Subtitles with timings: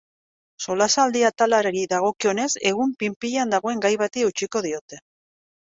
[0.65, 5.03] Solasaldi atalari dagokionez, egun pil-pilean dagoen gai bati eutsiko diote.